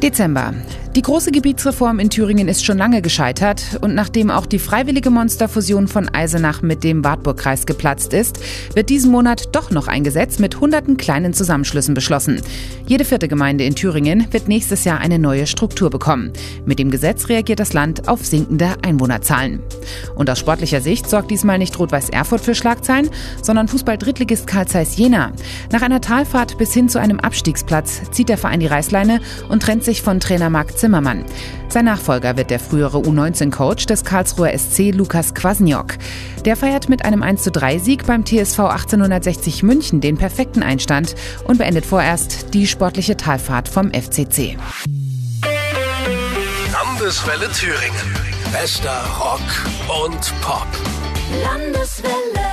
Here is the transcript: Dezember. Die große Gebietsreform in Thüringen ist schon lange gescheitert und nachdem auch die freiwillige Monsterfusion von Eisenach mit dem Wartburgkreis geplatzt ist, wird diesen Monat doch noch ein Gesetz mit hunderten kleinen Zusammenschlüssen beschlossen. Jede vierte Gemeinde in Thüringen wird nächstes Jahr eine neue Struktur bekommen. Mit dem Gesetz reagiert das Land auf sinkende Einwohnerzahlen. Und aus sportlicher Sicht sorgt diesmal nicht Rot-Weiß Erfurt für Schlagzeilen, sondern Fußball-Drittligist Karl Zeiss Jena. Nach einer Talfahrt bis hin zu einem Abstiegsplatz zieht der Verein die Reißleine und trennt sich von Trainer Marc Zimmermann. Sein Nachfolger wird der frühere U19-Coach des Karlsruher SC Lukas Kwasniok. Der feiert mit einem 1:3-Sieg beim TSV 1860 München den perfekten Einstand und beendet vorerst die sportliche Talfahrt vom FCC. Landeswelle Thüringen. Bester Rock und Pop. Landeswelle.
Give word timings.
Dezember. 0.00 0.54
Die 0.96 1.02
große 1.02 1.30
Gebietsreform 1.30 2.00
in 2.00 2.10
Thüringen 2.10 2.48
ist 2.48 2.64
schon 2.64 2.78
lange 2.78 3.02
gescheitert 3.02 3.78
und 3.80 3.94
nachdem 3.94 4.30
auch 4.30 4.46
die 4.46 4.58
freiwillige 4.58 5.10
Monsterfusion 5.10 5.86
von 5.88 6.08
Eisenach 6.08 6.62
mit 6.62 6.82
dem 6.82 7.04
Wartburgkreis 7.04 7.66
geplatzt 7.66 8.12
ist, 8.12 8.40
wird 8.74 8.88
diesen 8.88 9.12
Monat 9.12 9.54
doch 9.54 9.70
noch 9.70 9.88
ein 9.88 10.02
Gesetz 10.02 10.38
mit 10.38 10.58
hunderten 10.58 10.96
kleinen 10.96 11.32
Zusammenschlüssen 11.32 11.94
beschlossen. 11.94 12.40
Jede 12.86 13.04
vierte 13.04 13.28
Gemeinde 13.28 13.64
in 13.64 13.76
Thüringen 13.76 14.26
wird 14.32 14.48
nächstes 14.48 14.84
Jahr 14.84 14.98
eine 14.98 15.18
neue 15.18 15.46
Struktur 15.46 15.90
bekommen. 15.90 16.32
Mit 16.64 16.78
dem 16.78 16.90
Gesetz 16.90 17.28
reagiert 17.28 17.60
das 17.60 17.72
Land 17.72 18.08
auf 18.08 18.24
sinkende 18.24 18.74
Einwohnerzahlen. 18.82 19.60
Und 20.14 20.30
aus 20.30 20.38
sportlicher 20.38 20.80
Sicht 20.80 21.08
sorgt 21.08 21.30
diesmal 21.30 21.58
nicht 21.58 21.78
Rot-Weiß 21.78 22.10
Erfurt 22.10 22.40
für 22.40 22.54
Schlagzeilen, 22.54 23.10
sondern 23.42 23.68
Fußball-Drittligist 23.68 24.46
Karl 24.46 24.66
Zeiss 24.66 24.96
Jena. 24.96 25.32
Nach 25.72 25.82
einer 25.82 26.00
Talfahrt 26.00 26.58
bis 26.58 26.72
hin 26.74 26.88
zu 26.88 26.98
einem 26.98 27.20
Abstiegsplatz 27.20 28.02
zieht 28.10 28.28
der 28.28 28.38
Verein 28.38 28.60
die 28.60 28.66
Reißleine 28.66 29.20
und 29.48 29.62
trennt 29.62 29.84
sich 29.84 30.02
von 30.02 30.20
Trainer 30.20 30.50
Marc 30.50 30.78
Zimmermann. 30.78 31.24
Sein 31.68 31.84
Nachfolger 31.84 32.36
wird 32.36 32.50
der 32.50 32.58
frühere 32.58 32.98
U19-Coach 32.98 33.86
des 33.86 34.04
Karlsruher 34.04 34.56
SC 34.58 34.90
Lukas 34.92 35.34
Kwasniok. 35.34 35.98
Der 36.44 36.56
feiert 36.56 36.88
mit 36.88 37.04
einem 37.04 37.22
1:3-Sieg 37.22 38.06
beim 38.06 38.24
TSV 38.24 38.58
1860 38.60 39.62
München 39.62 40.00
den 40.00 40.16
perfekten 40.16 40.64
Einstand 40.64 41.14
und 41.44 41.58
beendet 41.58 41.86
vorerst 41.86 42.54
die 42.54 42.66
sportliche 42.66 43.16
Talfahrt 43.16 43.68
vom 43.68 43.92
FCC. 43.92 44.56
Landeswelle 46.72 47.48
Thüringen. 47.52 48.29
Bester 48.52 49.04
Rock 49.18 49.40
und 50.04 50.40
Pop. 50.40 50.66
Landeswelle. 51.42 52.49